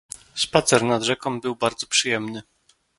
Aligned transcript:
Spacer 0.35 0.83
nad 0.83 1.03
rzeką 1.03 1.41
był 1.41 1.55
bardzo 1.55 1.87
przyjemny. 1.87 2.43